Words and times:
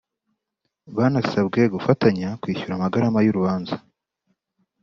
banasabwe 0.97 1.61
gufatanya 1.73 2.29
kwishyura 2.41 2.73
amagarama 2.75 3.19
y’urubanza 3.21 3.75